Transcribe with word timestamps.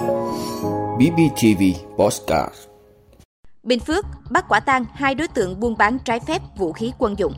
BBTV 0.00 1.62
Postcard 1.98 2.54
Bình 3.62 3.80
Phước 3.80 4.06
bắt 4.30 4.44
quả 4.48 4.60
tang 4.60 4.84
hai 4.94 5.14
đối 5.14 5.28
tượng 5.28 5.60
buôn 5.60 5.76
bán 5.78 5.98
trái 6.04 6.20
phép 6.20 6.42
vũ 6.56 6.72
khí 6.72 6.92
quân 6.98 7.18
dụng. 7.18 7.34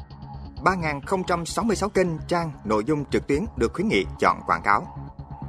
3.066 0.64 1.88
kênh 1.88 2.06
trang 2.28 2.52
nội 2.64 2.84
dung 2.86 3.04
trực 3.04 3.26
tuyến 3.26 3.44
được 3.56 3.72
khuyến 3.72 3.88
nghị 3.88 4.04
chọn 4.20 4.40
quảng 4.46 4.62
cáo. 4.64 4.86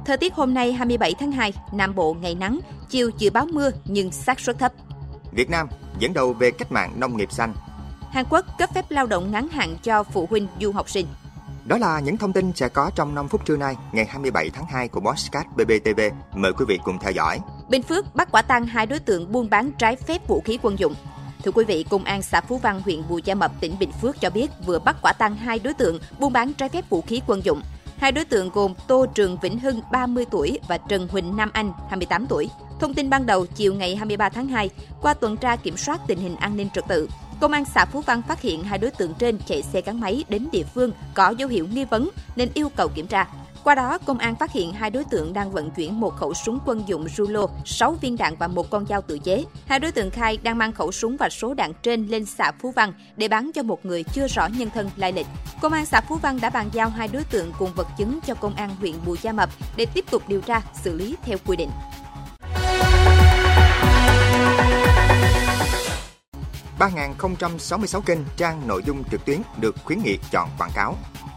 Thời 0.06 0.16
tiết 0.16 0.34
hôm 0.34 0.54
nay 0.54 0.72
27 0.72 1.14
tháng 1.14 1.32
2, 1.32 1.52
Nam 1.72 1.94
Bộ 1.94 2.14
ngày 2.14 2.34
nắng, 2.34 2.60
chiều 2.88 3.10
dự 3.18 3.30
báo 3.30 3.46
mưa 3.46 3.70
nhưng 3.84 4.12
xác 4.12 4.40
suất 4.40 4.58
thấp. 4.58 4.72
Việt 5.32 5.50
Nam 5.50 5.68
dẫn 5.98 6.12
đầu 6.14 6.32
về 6.32 6.50
cách 6.50 6.72
mạng 6.72 6.92
nông 6.96 7.16
nghiệp 7.16 7.32
xanh. 7.32 7.54
Hàn 8.10 8.24
Quốc 8.30 8.46
cấp 8.58 8.70
phép 8.74 8.84
lao 8.88 9.06
động 9.06 9.32
ngắn 9.32 9.48
hạn 9.48 9.76
cho 9.82 10.02
phụ 10.02 10.26
huynh 10.30 10.46
du 10.60 10.72
học 10.72 10.90
sinh. 10.90 11.06
Đó 11.64 11.78
là 11.78 12.00
những 12.00 12.16
thông 12.16 12.32
tin 12.32 12.52
sẽ 12.52 12.68
có 12.68 12.90
trong 12.94 13.14
5 13.14 13.28
phút 13.28 13.44
trưa 13.44 13.56
nay, 13.56 13.76
ngày 13.92 14.04
27 14.04 14.50
tháng 14.50 14.66
2 14.66 14.88
của 14.88 15.00
Bosscat 15.00 15.46
BBTV. 15.56 16.00
Mời 16.34 16.52
quý 16.52 16.64
vị 16.68 16.78
cùng 16.84 16.98
theo 16.98 17.12
dõi. 17.12 17.38
Bình 17.68 17.82
Phước 17.82 18.14
bắt 18.14 18.28
quả 18.32 18.42
tang 18.42 18.66
hai 18.66 18.86
đối 18.86 18.98
tượng 18.98 19.32
buôn 19.32 19.50
bán 19.50 19.70
trái 19.78 19.96
phép 19.96 20.28
vũ 20.28 20.42
khí 20.44 20.58
quân 20.62 20.78
dụng. 20.78 20.94
Thưa 21.44 21.50
quý 21.50 21.64
vị, 21.64 21.84
Công 21.90 22.04
an 22.04 22.22
xã 22.22 22.40
Phú 22.40 22.58
Văn, 22.58 22.80
huyện 22.84 23.02
Bù 23.08 23.18
Gia 23.18 23.34
Mập, 23.34 23.52
tỉnh 23.60 23.78
Bình 23.78 23.92
Phước 23.92 24.20
cho 24.20 24.30
biết 24.30 24.50
vừa 24.66 24.78
bắt 24.78 24.96
quả 25.02 25.12
tang 25.12 25.36
hai 25.36 25.58
đối 25.58 25.74
tượng 25.74 25.98
buôn 26.18 26.32
bán 26.32 26.52
trái 26.52 26.68
phép 26.68 26.90
vũ 26.90 27.00
khí 27.00 27.20
quân 27.26 27.44
dụng. 27.44 27.62
Hai 27.98 28.12
đối 28.12 28.24
tượng 28.24 28.50
gồm 28.50 28.74
Tô 28.86 29.06
Trường 29.14 29.38
Vĩnh 29.42 29.58
Hưng, 29.58 29.80
30 29.92 30.24
tuổi 30.30 30.58
và 30.68 30.78
Trần 30.78 31.08
Huỳnh 31.08 31.36
Nam 31.36 31.50
Anh, 31.52 31.72
28 31.88 32.26
tuổi. 32.26 32.48
Thông 32.80 32.94
tin 32.94 33.10
ban 33.10 33.26
đầu, 33.26 33.46
chiều 33.46 33.74
ngày 33.74 33.96
23 33.96 34.28
tháng 34.28 34.48
2, 34.48 34.70
qua 35.02 35.14
tuần 35.14 35.36
tra 35.36 35.56
kiểm 35.56 35.76
soát 35.76 36.00
tình 36.06 36.18
hình 36.18 36.36
an 36.36 36.56
ninh 36.56 36.68
trật 36.74 36.84
tự, 36.88 37.08
Công 37.44 37.52
an 37.52 37.64
xã 37.64 37.84
Phú 37.84 38.00
Văn 38.00 38.22
phát 38.22 38.40
hiện 38.40 38.64
hai 38.64 38.78
đối 38.78 38.90
tượng 38.90 39.14
trên 39.14 39.38
chạy 39.46 39.62
xe 39.62 39.80
gắn 39.80 40.00
máy 40.00 40.24
đến 40.28 40.48
địa 40.52 40.62
phương 40.74 40.90
có 41.14 41.30
dấu 41.30 41.48
hiệu 41.48 41.66
nghi 41.72 41.84
vấn 41.84 42.10
nên 42.36 42.48
yêu 42.54 42.68
cầu 42.76 42.88
kiểm 42.94 43.06
tra. 43.06 43.26
Qua 43.64 43.74
đó, 43.74 43.98
công 43.98 44.18
an 44.18 44.34
phát 44.34 44.52
hiện 44.52 44.72
hai 44.72 44.90
đối 44.90 45.04
tượng 45.04 45.32
đang 45.32 45.52
vận 45.52 45.70
chuyển 45.70 46.00
một 46.00 46.16
khẩu 46.16 46.34
súng 46.34 46.58
quân 46.66 46.82
dụng 46.86 47.06
Rulo, 47.16 47.46
6 47.64 47.92
viên 47.92 48.16
đạn 48.16 48.34
và 48.38 48.48
một 48.48 48.70
con 48.70 48.86
dao 48.86 49.02
tự 49.02 49.18
chế. 49.18 49.44
Hai 49.66 49.80
đối 49.80 49.92
tượng 49.92 50.10
khai 50.10 50.38
đang 50.42 50.58
mang 50.58 50.72
khẩu 50.72 50.92
súng 50.92 51.16
và 51.16 51.28
số 51.28 51.54
đạn 51.54 51.72
trên 51.82 52.06
lên 52.06 52.24
xã 52.24 52.52
Phú 52.60 52.72
Văn 52.76 52.92
để 53.16 53.28
bán 53.28 53.50
cho 53.54 53.62
một 53.62 53.86
người 53.86 54.02
chưa 54.02 54.28
rõ 54.28 54.46
nhân 54.46 54.70
thân 54.74 54.90
lai 54.96 55.12
lịch. 55.12 55.26
Công 55.60 55.72
an 55.72 55.86
xã 55.86 56.00
Phú 56.00 56.16
Văn 56.22 56.38
đã 56.42 56.50
bàn 56.50 56.70
giao 56.72 56.88
hai 56.88 57.08
đối 57.08 57.24
tượng 57.24 57.52
cùng 57.58 57.70
vật 57.74 57.88
chứng 57.98 58.18
cho 58.26 58.34
công 58.34 58.54
an 58.54 58.76
huyện 58.80 58.94
Bù 59.06 59.16
Gia 59.22 59.32
Mập 59.32 59.50
để 59.76 59.86
tiếp 59.94 60.04
tục 60.10 60.22
điều 60.28 60.40
tra, 60.40 60.62
xử 60.82 60.94
lý 60.94 61.16
theo 61.22 61.38
quy 61.46 61.56
định. 61.56 61.70
3.066 66.90 68.00
kênh 68.00 68.18
trang 68.36 68.68
nội 68.68 68.82
dung 68.86 69.04
trực 69.10 69.24
tuyến 69.24 69.38
được 69.60 69.74
khuyến 69.84 69.98
nghị 70.02 70.18
chọn 70.32 70.48
quảng 70.58 70.70
cáo. 70.74 70.96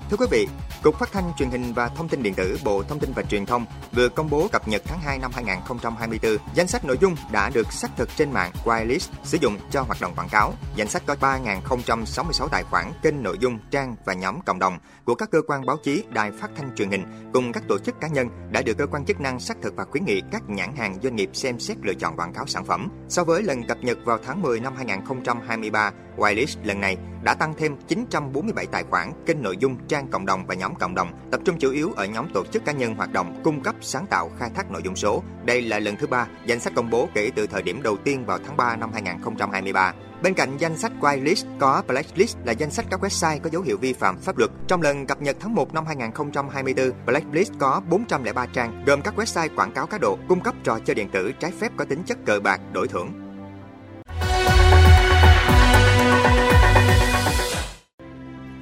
Thưa 0.10 0.18
quý 0.18 0.26
vị, 0.32 0.48
Cục 0.84 1.00
Phát 1.00 1.12
thanh 1.12 1.32
Truyền 1.38 1.50
hình 1.50 1.74
và 1.74 1.88
Thông 1.88 2.10
tin 2.10 2.24
Điện 2.24 2.34
tử 2.34 2.58
Bộ 2.64 2.84
Thông 2.84 3.00
tin 3.00 3.12
và 3.16 3.24
Truyền 3.24 3.46
thông 3.46 3.66
vừa 3.92 4.10
công 4.10 4.30
bố 4.30 4.48
cập 4.52 4.68
nhật 4.68 4.82
tháng 4.86 5.00
2 5.00 5.20
năm 5.20 5.32
2024 5.36 6.38
danh 6.54 6.68
sách 6.68 6.86
nội 6.86 6.98
dung 7.02 7.16
đã 7.32 7.50
được 7.50 7.74
xác 7.74 7.92
thực 7.98 8.10
trên 8.16 8.32
mạng 8.32 8.52
Wireless 8.64 9.10
sử 9.24 9.38
dụng 9.42 9.58
cho 9.72 9.82
hoạt 9.82 10.02
động 10.02 10.14
quảng 10.16 10.30
cáo. 10.32 10.54
Danh 10.76 10.88
sách 10.88 11.04
có 11.06 11.16
3.066 11.22 12.48
tài 12.48 12.64
khoản 12.64 12.86
kênh 13.04 13.24
nội 13.24 13.38
dung, 13.40 13.60
trang 13.72 13.96
và 14.06 14.14
nhóm 14.14 14.42
cộng 14.42 14.60
đồng 14.60 14.78
của 15.06 15.16
các 15.16 15.32
cơ 15.32 15.42
quan 15.48 15.66
báo 15.66 15.78
chí, 15.84 16.04
đài 16.10 16.32
phát 16.32 16.50
thanh 16.56 16.76
truyền 16.76 16.90
hình 16.90 17.32
cùng 17.34 17.52
các 17.52 17.64
tổ 17.68 17.80
chức 17.80 18.00
cá 18.02 18.08
nhân 18.08 18.30
đã 18.52 18.62
được 18.62 18.78
cơ 18.78 18.88
quan 18.88 19.06
chức 19.06 19.22
năng 19.22 19.40
xác 19.40 19.58
thực 19.62 19.76
và 19.76 19.86
khuyến 19.86 20.06
nghị 20.06 20.22
các 20.32 20.50
nhãn 20.50 20.76
hàng 20.76 20.98
doanh 21.04 21.16
nghiệp 21.16 21.30
xem 21.34 21.60
xét 21.60 21.78
lựa 21.82 21.94
chọn 21.94 22.16
quảng 22.16 22.34
cáo 22.34 22.46
sản 22.48 22.66
phẩm. 22.66 22.90
So 23.10 23.24
với 23.24 23.44
lần 23.44 23.68
cập 23.68 23.78
nhật 23.78 23.98
vào 24.06 24.18
tháng 24.26 24.42
10 24.42 24.60
năm 24.60 24.76
2023, 24.76 25.92
Wireless 26.18 26.58
lần 26.64 26.82
này 26.82 26.98
đã 27.24 27.34
tăng 27.34 27.54
thêm 27.58 27.76
947 27.88 28.66
tài 28.66 28.84
khoản 28.84 29.12
kênh 29.26 29.44
nội 29.44 29.58
dung, 29.58 29.78
trang 29.88 30.08
cộng 30.08 30.26
đồng 30.26 30.46
và 30.48 30.56
nhóm 30.56 30.76
cộng 30.76 30.96
đồng, 30.96 31.12
tập 31.32 31.42
trung 31.46 31.60
chủ 31.60 31.72
yếu 31.72 31.92
ở 31.96 32.06
nhóm 32.06 32.30
tổ 32.34 32.46
chức 32.46 32.66
cá 32.66 32.72
nhân 32.72 32.96
hoạt 32.96 33.12
động 33.12 33.42
cung 33.44 33.62
cấp 33.64 33.76
sáng 33.82 34.06
tạo 34.08 34.32
khai 34.40 34.50
thác 34.56 34.72
nội 34.72 34.82
dung 34.86 34.96
số. 34.96 35.24
Đây 35.46 35.62
là 35.62 35.80
lần 35.80 35.96
thứ 36.00 36.08
ba 36.08 36.28
danh 36.46 36.60
sách 36.60 36.74
công 36.76 36.90
bố 36.90 37.10
kể 37.14 37.32
từ 37.36 37.48
thời 37.48 37.62
điểm 37.62 37.82
đầu 37.84 37.98
tiên 37.98 38.26
vào 38.26 38.40
tháng 38.46 38.58
3 38.58 38.76
năm 38.76 38.94
2023. 38.94 39.94
Bên 40.24 40.34
cạnh 40.34 40.58
danh 40.58 40.78
sách 40.78 40.92
whitelist 41.02 41.46
có 41.60 41.84
blacklist 41.88 42.38
là 42.46 42.52
danh 42.52 42.72
sách 42.72 42.86
các 42.92 43.04
website 43.04 43.40
có 43.40 43.50
dấu 43.50 43.62
hiệu 43.62 43.78
vi 43.78 43.94
phạm 43.94 44.18
pháp 44.18 44.38
luật. 44.38 44.52
Trong 44.68 44.82
lần 44.82 45.08
cập 45.08 45.22
nhật 45.22 45.38
tháng 45.40 45.56
1 45.56 45.74
năm 45.74 45.86
2024, 45.86 46.92
blacklist 47.06 47.52
có 47.60 47.82
403 47.90 48.46
trang 48.46 48.84
gồm 48.86 49.02
các 49.02 49.14
website 49.18 49.50
quảng 49.56 49.72
cáo 49.72 49.88
cá 49.88 49.98
độ, 49.98 50.18
cung 50.30 50.42
cấp 50.42 50.56
trò 50.64 50.80
chơi 50.80 50.96
điện 50.96 51.10
tử 51.12 51.32
trái 51.40 51.52
phép 51.60 51.72
có 51.78 51.86
tính 51.86 52.04
chất 52.06 52.18
cờ 52.26 52.40
bạc, 52.40 52.62
đổi 52.74 52.88
thưởng. 52.88 53.27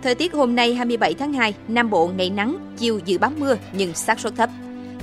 Thời 0.05 0.15
tiết 0.15 0.33
hôm 0.33 0.55
nay 0.55 0.73
27 0.75 1.13
tháng 1.13 1.33
2, 1.33 1.53
Nam 1.67 1.89
Bộ 1.89 2.07
ngày 2.07 2.29
nắng, 2.29 2.73
chiều 2.77 2.99
dự 3.05 3.17
báo 3.17 3.31
mưa 3.37 3.55
nhưng 3.73 3.93
xác 3.93 4.19
suất 4.19 4.35
thấp. 4.35 4.49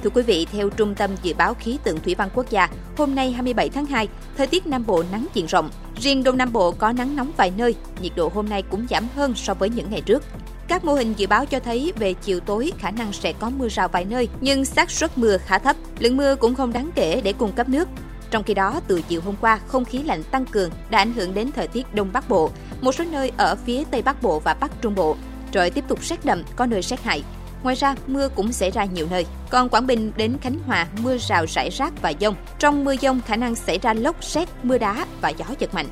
Thưa 0.02 0.10
quý 0.10 0.22
vị, 0.22 0.46
theo 0.52 0.70
Trung 0.70 0.94
tâm 0.94 1.10
Dự 1.22 1.34
báo 1.34 1.54
Khí 1.54 1.78
tượng 1.84 2.00
Thủy 2.00 2.14
văn 2.14 2.28
Quốc 2.34 2.50
gia, 2.50 2.68
hôm 2.96 3.14
nay 3.14 3.32
27 3.32 3.68
tháng 3.68 3.86
2, 3.86 4.08
thời 4.36 4.46
tiết 4.46 4.66
Nam 4.66 4.86
Bộ 4.86 5.04
nắng 5.12 5.26
diện 5.34 5.46
rộng. 5.46 5.70
Riêng 6.00 6.24
Đông 6.24 6.36
Nam 6.36 6.52
Bộ 6.52 6.72
có 6.72 6.92
nắng 6.92 7.16
nóng 7.16 7.32
vài 7.36 7.52
nơi, 7.56 7.74
nhiệt 8.02 8.12
độ 8.16 8.30
hôm 8.34 8.48
nay 8.48 8.62
cũng 8.62 8.86
giảm 8.90 9.06
hơn 9.14 9.34
so 9.36 9.54
với 9.54 9.70
những 9.70 9.90
ngày 9.90 10.00
trước. 10.00 10.22
Các 10.68 10.84
mô 10.84 10.94
hình 10.94 11.14
dự 11.16 11.26
báo 11.26 11.46
cho 11.46 11.60
thấy 11.60 11.92
về 11.98 12.14
chiều 12.14 12.40
tối 12.40 12.72
khả 12.78 12.90
năng 12.90 13.12
sẽ 13.12 13.32
có 13.32 13.50
mưa 13.50 13.68
rào 13.68 13.88
vài 13.88 14.04
nơi, 14.04 14.28
nhưng 14.40 14.64
xác 14.64 14.90
suất 14.90 15.18
mưa 15.18 15.36
khá 15.38 15.58
thấp. 15.58 15.76
Lượng 15.98 16.16
mưa 16.16 16.36
cũng 16.36 16.54
không 16.54 16.72
đáng 16.72 16.90
kể 16.94 17.20
để 17.24 17.32
cung 17.32 17.52
cấp 17.52 17.68
nước. 17.68 17.88
Trong 18.32 18.42
khi 18.42 18.54
đó, 18.54 18.80
từ 18.86 19.02
chiều 19.08 19.20
hôm 19.20 19.34
qua, 19.40 19.60
không 19.66 19.84
khí 19.84 20.02
lạnh 20.02 20.22
tăng 20.22 20.46
cường 20.46 20.70
đã 20.90 20.98
ảnh 20.98 21.12
hưởng 21.12 21.34
đến 21.34 21.50
thời 21.52 21.68
tiết 21.68 21.94
Đông 21.94 22.12
Bắc 22.12 22.28
Bộ, 22.28 22.50
một 22.80 22.92
số 22.92 23.04
nơi 23.04 23.32
ở 23.36 23.56
phía 23.56 23.84
Tây 23.90 24.02
Bắc 24.02 24.22
Bộ 24.22 24.40
và 24.40 24.54
Bắc 24.54 24.82
Trung 24.82 24.94
Bộ. 24.94 25.16
Trời 25.50 25.70
tiếp 25.70 25.84
tục 25.88 25.98
rét 26.02 26.24
đậm, 26.24 26.42
có 26.56 26.66
nơi 26.66 26.82
rét 26.82 27.02
hại. 27.02 27.22
Ngoài 27.62 27.76
ra, 27.76 27.94
mưa 28.06 28.28
cũng 28.28 28.52
xảy 28.52 28.70
ra 28.70 28.84
nhiều 28.84 29.06
nơi. 29.10 29.26
Còn 29.50 29.68
Quảng 29.68 29.86
Bình 29.86 30.12
đến 30.16 30.36
Khánh 30.40 30.58
Hòa, 30.66 30.86
mưa 31.02 31.18
rào 31.18 31.46
rải 31.48 31.70
rác 31.70 32.02
và 32.02 32.12
dông. 32.20 32.34
Trong 32.58 32.84
mưa 32.84 32.96
dông 32.96 33.20
khả 33.26 33.36
năng 33.36 33.54
xảy 33.54 33.78
ra 33.78 33.94
lốc 33.94 34.24
xét, 34.24 34.48
mưa 34.62 34.78
đá 34.78 35.06
và 35.20 35.28
gió 35.28 35.44
giật 35.58 35.74
mạnh. 35.74 35.88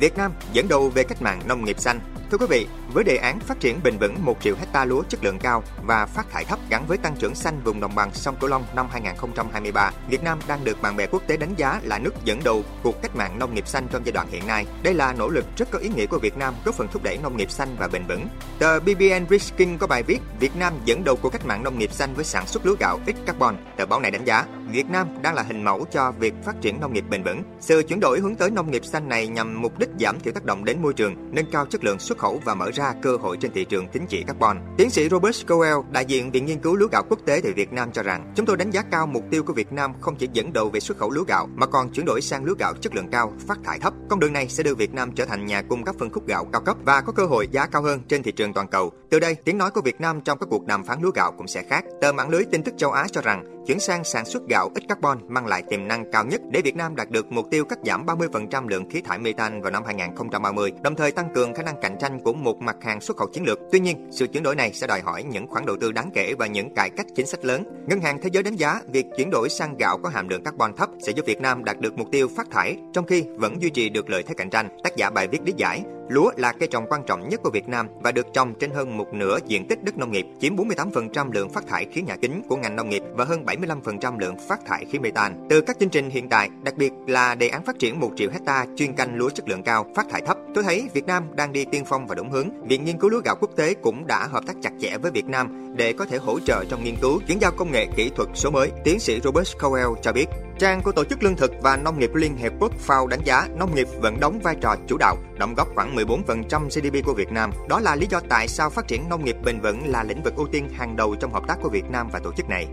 Việt 0.00 0.16
Nam 0.16 0.32
dẫn 0.52 0.68
đầu 0.68 0.88
về 0.88 1.02
cách 1.02 1.22
mạng 1.22 1.40
nông 1.46 1.64
nghiệp 1.64 1.80
xanh 1.80 2.00
Thưa 2.30 2.38
quý 2.38 2.46
vị, 2.50 2.66
với 2.92 3.04
đề 3.04 3.16
án 3.16 3.40
phát 3.40 3.60
triển 3.60 3.80
bền 3.84 3.98
vững 3.98 4.16
1 4.24 4.36
triệu 4.40 4.54
hecta 4.56 4.84
lúa 4.84 5.02
chất 5.08 5.24
lượng 5.24 5.38
cao 5.38 5.62
và 5.84 6.06
phát 6.06 6.30
thải 6.30 6.44
thấp 6.44 6.58
gắn 6.70 6.86
với 6.86 6.98
tăng 6.98 7.16
trưởng 7.18 7.34
xanh 7.34 7.60
vùng 7.64 7.80
đồng 7.80 7.94
bằng 7.94 8.14
sông 8.14 8.36
Cửu 8.40 8.50
Long 8.50 8.64
năm 8.74 8.86
2023, 8.90 9.90
Việt 10.08 10.22
Nam 10.22 10.38
đang 10.48 10.64
được 10.64 10.82
bạn 10.82 10.96
bè 10.96 11.06
quốc 11.06 11.22
tế 11.26 11.36
đánh 11.36 11.54
giá 11.56 11.80
là 11.82 11.98
nước 11.98 12.14
dẫn 12.24 12.40
đầu 12.44 12.64
cuộc 12.82 13.02
cách 13.02 13.16
mạng 13.16 13.38
nông 13.38 13.54
nghiệp 13.54 13.68
xanh 13.68 13.86
trong 13.90 14.02
giai 14.04 14.12
đoạn 14.12 14.28
hiện 14.30 14.46
nay. 14.46 14.66
Đây 14.82 14.94
là 14.94 15.12
nỗ 15.12 15.28
lực 15.28 15.44
rất 15.56 15.70
có 15.70 15.78
ý 15.78 15.88
nghĩa 15.88 16.06
của 16.06 16.18
Việt 16.18 16.38
Nam 16.38 16.54
góp 16.64 16.74
phần 16.74 16.88
thúc 16.92 17.02
đẩy 17.02 17.18
nông 17.18 17.36
nghiệp 17.36 17.50
xanh 17.50 17.76
và 17.78 17.88
bền 17.88 18.06
vững. 18.06 18.26
Tờ 18.58 18.80
BBN 18.80 19.26
Risking 19.30 19.78
có 19.78 19.86
bài 19.86 20.02
viết 20.02 20.18
Việt 20.40 20.56
Nam 20.56 20.72
dẫn 20.84 21.04
đầu 21.04 21.16
cuộc 21.16 21.30
cách 21.30 21.46
mạng 21.46 21.62
nông 21.62 21.78
nghiệp 21.78 21.92
xanh 21.92 22.14
với 22.14 22.24
sản 22.24 22.46
xuất 22.46 22.66
lúa 22.66 22.76
gạo 22.80 23.00
ít 23.06 23.16
carbon. 23.26 23.56
Tờ 23.76 23.86
báo 23.86 24.00
này 24.00 24.10
đánh 24.10 24.24
giá 24.24 24.44
Việt 24.70 24.90
Nam 24.90 25.08
đang 25.22 25.34
là 25.34 25.42
hình 25.42 25.64
mẫu 25.64 25.86
cho 25.92 26.12
việc 26.12 26.34
phát 26.44 26.60
triển 26.60 26.80
nông 26.80 26.92
nghiệp 26.92 27.04
bền 27.10 27.22
vững. 27.22 27.42
Sự 27.60 27.82
chuyển 27.88 28.00
đổi 28.00 28.20
hướng 28.20 28.34
tới 28.34 28.50
nông 28.50 28.70
nghiệp 28.70 28.84
xanh 28.84 29.08
này 29.08 29.28
nhằm 29.28 29.62
mục 29.62 29.78
đích 29.78 29.88
giảm 30.00 30.20
thiểu 30.20 30.32
tác 30.32 30.44
động 30.44 30.64
đến 30.64 30.82
môi 30.82 30.94
trường, 30.94 31.34
nâng 31.34 31.50
cao 31.52 31.66
chất 31.66 31.84
lượng 31.84 31.98
xuất 31.98 32.15
khẩu 32.16 32.40
và 32.44 32.54
mở 32.54 32.70
ra 32.74 32.94
cơ 33.02 33.16
hội 33.16 33.36
trên 33.36 33.52
thị 33.52 33.64
trường 33.64 33.88
tín 33.88 34.02
chỉ 34.08 34.22
carbon. 34.22 34.58
Tiến 34.76 34.90
sĩ 34.90 35.08
Robert 35.08 35.46
Cowell, 35.46 35.82
đại 35.90 36.04
diện 36.04 36.30
Viện 36.30 36.46
Nghiên 36.46 36.58
cứu 36.58 36.76
lúa 36.76 36.88
gạo 36.92 37.02
quốc 37.08 37.18
tế 37.26 37.40
tại 37.42 37.52
Việt 37.52 37.72
Nam 37.72 37.92
cho 37.92 38.02
rằng, 38.02 38.32
chúng 38.36 38.46
tôi 38.46 38.56
đánh 38.56 38.70
giá 38.70 38.82
cao 38.82 39.06
mục 39.06 39.24
tiêu 39.30 39.42
của 39.42 39.52
Việt 39.52 39.72
Nam 39.72 39.92
không 40.00 40.16
chỉ 40.16 40.28
dẫn 40.32 40.52
đầu 40.52 40.70
về 40.70 40.80
xuất 40.80 40.98
khẩu 40.98 41.10
lúa 41.10 41.24
gạo 41.24 41.48
mà 41.54 41.66
còn 41.66 41.90
chuyển 41.90 42.06
đổi 42.06 42.20
sang 42.20 42.44
lúa 42.44 42.54
gạo 42.58 42.74
chất 42.80 42.94
lượng 42.94 43.10
cao, 43.10 43.32
phát 43.46 43.58
thải 43.64 43.78
thấp. 43.78 43.94
Con 44.08 44.20
đường 44.20 44.32
này 44.32 44.48
sẽ 44.48 44.62
đưa 44.62 44.74
Việt 44.74 44.94
Nam 44.94 45.12
trở 45.12 45.24
thành 45.24 45.46
nhà 45.46 45.62
cung 45.62 45.84
cấp 45.84 45.94
phân 45.98 46.10
khúc 46.10 46.26
gạo 46.26 46.44
cao 46.52 46.60
cấp 46.60 46.76
và 46.84 47.00
có 47.00 47.12
cơ 47.12 47.26
hội 47.26 47.48
giá 47.50 47.66
cao 47.66 47.82
hơn 47.82 48.00
trên 48.08 48.22
thị 48.22 48.32
trường 48.32 48.52
toàn 48.52 48.68
cầu. 48.68 48.92
Từ 49.10 49.20
đây, 49.20 49.34
tiếng 49.34 49.58
nói 49.58 49.70
của 49.70 49.80
Việt 49.80 50.00
Nam 50.00 50.20
trong 50.20 50.38
các 50.38 50.46
cuộc 50.50 50.66
đàm 50.66 50.84
phán 50.84 51.02
lúa 51.02 51.10
gạo 51.10 51.32
cũng 51.38 51.48
sẽ 51.48 51.62
khác. 51.70 51.84
Tờ 52.00 52.12
mạng 52.12 52.28
lưới 52.28 52.44
tin 52.44 52.62
tức 52.62 52.74
châu 52.76 52.92
Á 52.92 53.06
cho 53.12 53.20
rằng 53.20 53.55
chuyển 53.66 53.80
sang 53.80 54.04
sản 54.04 54.24
xuất 54.24 54.42
gạo 54.48 54.70
ít 54.74 54.84
carbon 54.88 55.18
mang 55.28 55.46
lại 55.46 55.62
tiềm 55.62 55.88
năng 55.88 56.10
cao 56.10 56.24
nhất 56.24 56.40
để 56.50 56.62
Việt 56.62 56.76
Nam 56.76 56.96
đạt 56.96 57.10
được 57.10 57.32
mục 57.32 57.46
tiêu 57.50 57.64
cắt 57.64 57.78
giảm 57.84 58.06
30% 58.06 58.68
lượng 58.68 58.90
khí 58.90 59.00
thải 59.00 59.18
methane 59.18 59.60
vào 59.60 59.70
năm 59.70 59.82
2030, 59.86 60.72
đồng 60.82 60.94
thời 60.94 61.12
tăng 61.12 61.34
cường 61.34 61.54
khả 61.54 61.62
năng 61.62 61.80
cạnh 61.82 61.96
tranh 62.00 62.20
của 62.20 62.32
một 62.32 62.60
mặt 62.60 62.76
hàng 62.82 63.00
xuất 63.00 63.16
khẩu 63.16 63.28
chiến 63.28 63.44
lược. 63.46 63.58
Tuy 63.72 63.80
nhiên, 63.80 64.08
sự 64.10 64.26
chuyển 64.26 64.42
đổi 64.42 64.56
này 64.56 64.72
sẽ 64.72 64.86
đòi 64.86 65.00
hỏi 65.00 65.22
những 65.22 65.46
khoản 65.46 65.66
đầu 65.66 65.76
tư 65.80 65.92
đáng 65.92 66.10
kể 66.14 66.34
và 66.38 66.46
những 66.46 66.74
cải 66.74 66.90
cách 66.90 67.06
chính 67.14 67.26
sách 67.26 67.44
lớn. 67.44 67.62
Ngân 67.86 68.00
hàng 68.00 68.18
Thế 68.22 68.30
giới 68.32 68.42
đánh 68.42 68.56
giá 68.56 68.80
việc 68.92 69.06
chuyển 69.16 69.30
đổi 69.30 69.48
sang 69.48 69.76
gạo 69.78 69.98
có 70.02 70.08
hàm 70.08 70.28
lượng 70.28 70.44
carbon 70.44 70.72
thấp 70.76 70.90
sẽ 71.06 71.12
giúp 71.12 71.26
Việt 71.26 71.40
Nam 71.40 71.64
đạt 71.64 71.80
được 71.80 71.98
mục 71.98 72.08
tiêu 72.12 72.28
phát 72.36 72.50
thải 72.50 72.76
trong 72.92 73.06
khi 73.06 73.24
vẫn 73.36 73.62
duy 73.62 73.70
trì 73.70 73.88
được 73.88 74.10
lợi 74.10 74.22
thế 74.22 74.34
cạnh 74.34 74.50
tranh. 74.50 74.68
Tác 74.84 74.96
giả 74.96 75.10
bài 75.10 75.28
viết 75.28 75.42
lý 75.44 75.52
giải 75.56 75.82
Lúa 76.08 76.30
là 76.36 76.52
cây 76.52 76.68
trồng 76.68 76.86
quan 76.88 77.02
trọng 77.06 77.28
nhất 77.28 77.40
của 77.42 77.50
Việt 77.50 77.68
Nam 77.68 77.88
và 78.00 78.12
được 78.12 78.26
trồng 78.32 78.54
trên 78.54 78.70
hơn 78.70 78.96
một 78.96 79.14
nửa 79.14 79.38
diện 79.46 79.68
tích 79.68 79.84
đất 79.84 79.96
nông 79.96 80.12
nghiệp, 80.12 80.26
chiếm 80.40 80.56
48% 80.56 81.32
lượng 81.32 81.48
phát 81.48 81.66
thải 81.66 81.86
khí 81.92 82.02
nhà 82.02 82.16
kính 82.16 82.42
của 82.48 82.56
ngành 82.56 82.76
nông 82.76 82.88
nghiệp 82.88 83.02
và 83.14 83.24
hơn 83.24 83.44
75% 83.44 84.18
lượng 84.18 84.36
phát 84.48 84.60
thải 84.66 84.84
khí 84.84 84.98
metan. 84.98 85.46
Từ 85.50 85.60
các 85.60 85.76
chương 85.80 85.88
trình 85.88 86.10
hiện 86.10 86.28
tại, 86.28 86.48
đặc 86.62 86.74
biệt 86.76 86.92
là 87.06 87.34
đề 87.34 87.48
án 87.48 87.64
phát 87.64 87.78
triển 87.78 88.00
1 88.00 88.10
triệu 88.16 88.30
hecta 88.30 88.66
chuyên 88.76 88.92
canh 88.92 89.16
lúa 89.16 89.30
chất 89.30 89.48
lượng 89.48 89.62
cao, 89.62 89.86
phát 89.96 90.06
thải 90.10 90.20
thấp, 90.20 90.36
tôi 90.54 90.64
thấy 90.64 90.88
Việt 90.94 91.06
Nam 91.06 91.24
đang 91.36 91.52
đi 91.52 91.64
tiên 91.64 91.84
phong 91.86 92.06
và 92.06 92.14
đúng 92.14 92.30
hướng. 92.30 92.48
Viện 92.68 92.84
Nghiên 92.84 92.98
cứu 92.98 93.10
lúa 93.10 93.20
gạo 93.24 93.36
quốc 93.40 93.50
tế 93.56 93.74
cũng 93.74 94.06
đã 94.06 94.26
hợp 94.26 94.46
tác 94.46 94.56
chặt 94.62 94.70
chẽ 94.80 94.98
với 94.98 95.10
Việt 95.10 95.26
Nam 95.26 95.76
để 95.76 95.92
có 95.92 96.04
thể 96.04 96.18
hỗ 96.18 96.40
trợ 96.40 96.64
trong 96.68 96.84
nghiên 96.84 96.96
cứu 97.02 97.20
chuyển 97.28 97.40
giao 97.40 97.52
công 97.56 97.72
nghệ 97.72 97.86
kỹ 97.96 98.10
thuật 98.16 98.28
số 98.34 98.50
mới. 98.50 98.70
Tiến 98.84 98.98
sĩ 98.98 99.20
Robert 99.24 99.56
Cowell 99.56 99.94
cho 100.02 100.12
biết, 100.12 100.26
Trang 100.58 100.82
của 100.82 100.92
Tổ 100.92 101.04
chức 101.04 101.22
Lương 101.22 101.36
thực 101.36 101.52
và 101.62 101.76
Nông 101.76 101.98
nghiệp 101.98 102.14
Liên 102.14 102.36
Hiệp 102.36 102.52
Quốc 102.60 102.72
FAO 102.86 103.06
đánh 103.06 103.20
giá 103.24 103.48
nông 103.58 103.74
nghiệp 103.74 103.88
vẫn 104.00 104.20
đóng 104.20 104.40
vai 104.42 104.56
trò 104.60 104.76
chủ 104.86 104.96
đạo, 104.98 105.16
đóng 105.38 105.54
góp 105.54 105.68
khoảng 105.74 105.96
14% 105.96 106.68
GDP 106.68 107.06
của 107.06 107.14
Việt 107.14 107.32
Nam. 107.32 107.50
Đó 107.68 107.80
là 107.80 107.96
lý 107.96 108.06
do 108.10 108.20
tại 108.28 108.48
sao 108.48 108.70
phát 108.70 108.88
triển 108.88 109.08
nông 109.08 109.24
nghiệp 109.24 109.36
bền 109.44 109.60
vững 109.60 109.86
là 109.86 110.02
lĩnh 110.02 110.22
vực 110.22 110.36
ưu 110.36 110.46
tiên 110.46 110.68
hàng 110.68 110.96
đầu 110.96 111.14
trong 111.14 111.32
hợp 111.32 111.42
tác 111.48 111.58
của 111.62 111.68
Việt 111.68 111.90
Nam 111.90 112.08
và 112.12 112.18
tổ 112.18 112.32
chức 112.36 112.48
này. 112.48 112.66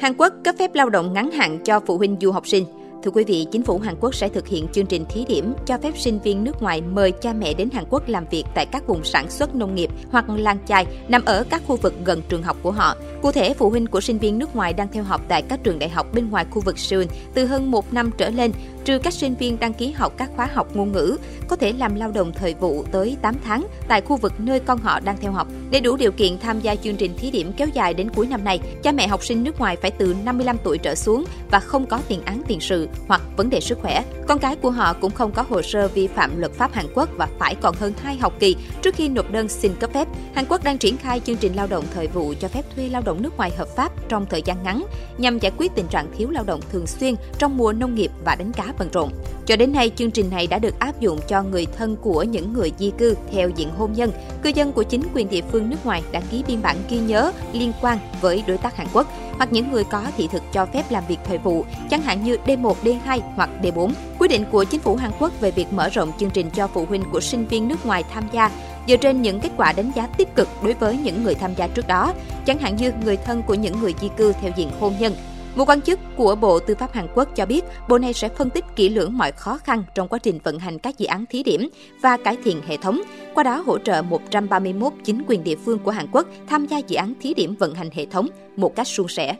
Hàn 0.00 0.14
Quốc 0.18 0.32
cấp 0.44 0.54
phép 0.58 0.70
lao 0.74 0.90
động 0.90 1.12
ngắn 1.12 1.30
hạn 1.30 1.58
cho 1.64 1.80
phụ 1.86 1.98
huynh 1.98 2.16
du 2.20 2.32
học 2.32 2.46
sinh. 2.46 2.77
Thưa 3.02 3.10
quý 3.10 3.24
vị, 3.24 3.46
chính 3.52 3.62
phủ 3.62 3.78
Hàn 3.78 3.94
Quốc 4.00 4.14
sẽ 4.14 4.28
thực 4.28 4.48
hiện 4.48 4.68
chương 4.72 4.86
trình 4.86 5.04
thí 5.08 5.24
điểm 5.24 5.54
cho 5.66 5.78
phép 5.78 5.98
sinh 5.98 6.20
viên 6.20 6.44
nước 6.44 6.62
ngoài 6.62 6.82
mời 6.82 7.12
cha 7.12 7.32
mẹ 7.32 7.54
đến 7.54 7.70
Hàn 7.72 7.84
Quốc 7.90 8.08
làm 8.08 8.24
việc 8.30 8.44
tại 8.54 8.66
các 8.66 8.86
vùng 8.86 9.04
sản 9.04 9.30
xuất 9.30 9.54
nông 9.54 9.74
nghiệp 9.74 9.90
hoặc 10.10 10.24
làng 10.28 10.58
chài 10.66 10.86
nằm 11.08 11.24
ở 11.24 11.44
các 11.50 11.62
khu 11.66 11.76
vực 11.76 11.94
gần 12.04 12.22
trường 12.28 12.42
học 12.42 12.56
của 12.62 12.70
họ. 12.70 12.96
Cụ 13.22 13.32
thể, 13.32 13.54
phụ 13.54 13.70
huynh 13.70 13.86
của 13.86 14.00
sinh 14.00 14.18
viên 14.18 14.38
nước 14.38 14.56
ngoài 14.56 14.72
đang 14.72 14.88
theo 14.92 15.04
học 15.04 15.20
tại 15.28 15.42
các 15.42 15.60
trường 15.64 15.78
đại 15.78 15.88
học 15.88 16.06
bên 16.14 16.30
ngoài 16.30 16.46
khu 16.50 16.60
vực 16.60 16.78
Seoul 16.78 17.04
từ 17.34 17.46
hơn 17.46 17.70
một 17.70 17.92
năm 17.92 18.10
trở 18.18 18.30
lên, 18.30 18.52
trừ 18.88 18.98
các 18.98 19.12
sinh 19.12 19.34
viên 19.34 19.60
đăng 19.60 19.74
ký 19.74 19.90
học 19.90 20.12
các 20.16 20.30
khóa 20.36 20.48
học 20.54 20.76
ngôn 20.76 20.92
ngữ, 20.92 21.16
có 21.48 21.56
thể 21.56 21.72
làm 21.72 21.94
lao 21.94 22.10
động 22.10 22.32
thời 22.32 22.54
vụ 22.54 22.84
tới 22.92 23.16
8 23.22 23.34
tháng 23.44 23.66
tại 23.88 24.00
khu 24.00 24.16
vực 24.16 24.32
nơi 24.38 24.60
con 24.60 24.78
họ 24.78 25.00
đang 25.00 25.16
theo 25.20 25.32
học. 25.32 25.48
Để 25.70 25.80
đủ 25.80 25.96
điều 25.96 26.12
kiện 26.12 26.38
tham 26.38 26.60
gia 26.60 26.76
chương 26.76 26.96
trình 26.96 27.16
thí 27.16 27.30
điểm 27.30 27.52
kéo 27.56 27.68
dài 27.68 27.94
đến 27.94 28.10
cuối 28.10 28.26
năm 28.26 28.44
này 28.44 28.60
cha 28.82 28.92
mẹ 28.92 29.06
học 29.06 29.24
sinh 29.24 29.44
nước 29.44 29.58
ngoài 29.58 29.76
phải 29.76 29.90
từ 29.90 30.16
55 30.24 30.56
tuổi 30.64 30.78
trở 30.78 30.94
xuống 30.94 31.24
và 31.50 31.60
không 31.60 31.86
có 31.86 32.00
tiền 32.08 32.22
án 32.24 32.42
tiền 32.48 32.60
sự 32.60 32.88
hoặc 33.08 33.22
vấn 33.36 33.50
đề 33.50 33.60
sức 33.60 33.78
khỏe. 33.82 34.04
Con 34.28 34.38
cái 34.38 34.56
của 34.56 34.70
họ 34.70 34.92
cũng 34.92 35.12
không 35.12 35.32
có 35.32 35.44
hồ 35.48 35.62
sơ 35.62 35.88
vi 35.88 36.06
phạm 36.06 36.38
luật 36.38 36.52
pháp 36.52 36.72
Hàn 36.74 36.86
Quốc 36.94 37.08
và 37.16 37.28
phải 37.38 37.54
còn 37.54 37.74
hơn 37.74 37.92
2 38.02 38.16
học 38.16 38.32
kỳ 38.40 38.56
trước 38.82 38.94
khi 38.94 39.08
nộp 39.08 39.30
đơn 39.30 39.48
xin 39.48 39.72
cấp 39.80 39.90
phép. 39.94 40.08
Hàn 40.34 40.44
Quốc 40.48 40.64
đang 40.64 40.78
triển 40.78 40.96
khai 40.96 41.20
chương 41.20 41.36
trình 41.36 41.54
lao 41.54 41.66
động 41.66 41.84
thời 41.94 42.06
vụ 42.06 42.34
cho 42.40 42.48
phép 42.48 42.64
thuê 42.76 42.88
lao 42.88 43.02
động 43.02 43.22
nước 43.22 43.36
ngoài 43.36 43.50
hợp 43.56 43.68
pháp 43.76 44.08
trong 44.08 44.26
thời 44.26 44.42
gian 44.42 44.62
ngắn 44.62 44.84
nhằm 45.18 45.38
giải 45.38 45.52
quyết 45.56 45.72
tình 45.74 45.86
trạng 45.86 46.06
thiếu 46.18 46.30
lao 46.30 46.44
động 46.44 46.60
thường 46.72 46.86
xuyên 46.86 47.14
trong 47.38 47.56
mùa 47.56 47.72
nông 47.72 47.94
nghiệp 47.94 48.10
và 48.24 48.34
đánh 48.34 48.52
cá 48.52 48.72
bận 48.78 48.88
rộn. 48.92 49.10
Cho 49.46 49.56
đến 49.56 49.72
nay, 49.72 49.90
chương 49.96 50.10
trình 50.10 50.30
này 50.30 50.46
đã 50.46 50.58
được 50.58 50.78
áp 50.78 51.00
dụng 51.00 51.18
cho 51.28 51.42
người 51.42 51.66
thân 51.76 51.96
của 51.96 52.22
những 52.22 52.52
người 52.52 52.72
di 52.78 52.90
cư 52.98 53.14
theo 53.32 53.48
diện 53.48 53.70
hôn 53.70 53.92
nhân, 53.92 54.10
cư 54.42 54.50
dân 54.54 54.72
của 54.72 54.82
chính 54.82 55.02
quyền 55.14 55.30
địa 55.30 55.42
phương 55.52 55.70
nước 55.70 55.76
ngoài 55.84 56.02
đã 56.12 56.20
ký 56.30 56.44
biên 56.48 56.62
bản 56.62 56.76
ghi 56.88 56.98
nhớ 56.98 57.32
liên 57.52 57.72
quan 57.82 57.98
với 58.20 58.44
đối 58.46 58.58
tác 58.58 58.76
Hàn 58.76 58.86
Quốc 58.92 59.06
hoặc 59.36 59.52
những 59.52 59.72
người 59.72 59.84
có 59.84 60.02
thị 60.16 60.28
thực 60.32 60.42
cho 60.52 60.66
phép 60.66 60.90
làm 60.90 61.04
việc 61.08 61.18
thời 61.24 61.38
vụ, 61.38 61.64
chẳng 61.90 62.02
hạn 62.02 62.24
như 62.24 62.36
D1, 62.46 62.74
D2 62.84 63.20
hoặc 63.36 63.50
D4. 63.62 63.92
Quyết 64.18 64.28
định 64.28 64.44
của 64.52 64.64
chính 64.64 64.80
phủ 64.80 64.96
Hàn 64.96 65.10
Quốc 65.18 65.40
về 65.40 65.50
việc 65.50 65.72
mở 65.72 65.88
rộng 65.88 66.12
chương 66.18 66.30
trình 66.30 66.50
cho 66.50 66.66
phụ 66.66 66.84
huynh 66.84 67.04
của 67.12 67.20
sinh 67.20 67.46
viên 67.46 67.68
nước 67.68 67.86
ngoài 67.86 68.04
tham 68.12 68.24
gia 68.32 68.50
dựa 68.88 68.96
trên 68.96 69.22
những 69.22 69.40
kết 69.40 69.50
quả 69.56 69.72
đánh 69.72 69.92
giá 69.94 70.06
tích 70.06 70.34
cực 70.34 70.48
đối 70.62 70.74
với 70.74 70.96
những 70.96 71.24
người 71.24 71.34
tham 71.34 71.54
gia 71.54 71.66
trước 71.66 71.86
đó, 71.86 72.14
chẳng 72.46 72.58
hạn 72.58 72.76
như 72.76 72.92
người 73.04 73.16
thân 73.16 73.42
của 73.42 73.54
những 73.54 73.80
người 73.80 73.94
di 74.00 74.08
cư 74.16 74.32
theo 74.40 74.52
diện 74.56 74.70
hôn 74.80 74.94
nhân. 75.00 75.14
Một 75.56 75.68
quan 75.68 75.80
chức 75.80 75.98
của 76.16 76.34
Bộ 76.34 76.58
Tư 76.58 76.74
pháp 76.74 76.92
Hàn 76.92 77.06
Quốc 77.14 77.28
cho 77.36 77.46
biết, 77.46 77.64
bộ 77.88 77.98
này 77.98 78.12
sẽ 78.12 78.28
phân 78.28 78.50
tích 78.50 78.64
kỹ 78.76 78.88
lưỡng 78.88 79.18
mọi 79.18 79.32
khó 79.32 79.58
khăn 79.58 79.82
trong 79.94 80.08
quá 80.08 80.18
trình 80.18 80.38
vận 80.44 80.58
hành 80.58 80.78
các 80.78 80.98
dự 80.98 81.06
án 81.06 81.24
thí 81.30 81.42
điểm 81.42 81.68
và 82.02 82.16
cải 82.16 82.36
thiện 82.44 82.62
hệ 82.66 82.76
thống, 82.76 83.00
qua 83.34 83.44
đó 83.44 83.62
hỗ 83.66 83.78
trợ 83.78 84.02
131 84.02 84.92
chính 85.04 85.22
quyền 85.26 85.44
địa 85.44 85.56
phương 85.64 85.78
của 85.78 85.90
Hàn 85.90 86.06
Quốc 86.12 86.26
tham 86.48 86.66
gia 86.66 86.78
dự 86.78 86.96
án 86.96 87.14
thí 87.20 87.34
điểm 87.34 87.54
vận 87.58 87.74
hành 87.74 87.90
hệ 87.92 88.06
thống 88.06 88.28
một 88.56 88.76
cách 88.76 88.86
suôn 88.86 89.08
sẻ. 89.08 89.36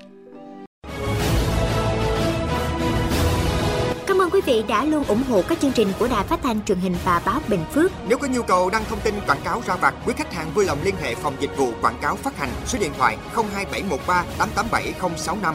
Cảm 4.07 4.23
ơn 4.23 4.31
quý 4.31 4.41
vị 4.47 4.63
đã 4.69 4.85
luôn 4.85 5.05
ủng 5.05 5.23
hộ 5.29 5.43
các 5.49 5.61
chương 5.61 5.73
trình 5.73 5.89
của 5.99 6.09
Đài 6.09 6.25
Phát 6.25 6.43
thanh 6.43 6.65
truyền 6.65 6.79
hình 6.79 6.95
và 7.05 7.23
báo 7.27 7.41
Bình 7.49 7.65
Phước. 7.73 7.93
Nếu 8.09 8.19
có 8.19 8.29
nhu 8.29 8.43
cầu 8.43 8.71
đăng 8.71 8.85
thông 8.89 9.01
tin 9.01 9.15
quảng 9.27 9.41
cáo 9.45 9.63
ra 9.67 9.77
vặt, 9.77 9.95
quý 10.07 10.15
khách 10.17 10.33
hàng 10.33 10.51
vui 10.55 10.65
lòng 10.65 10.79
liên 10.85 10.95
hệ 11.03 11.15
phòng 11.15 11.35
dịch 11.41 11.57
vụ 11.57 11.73
quảng 11.83 11.99
cáo 12.03 12.17
phát 12.17 12.39
hành 12.39 12.51
số 12.67 12.79
điện 12.79 12.93
thoại 12.99 13.17
02713 13.35 14.25
887065. 14.39 15.55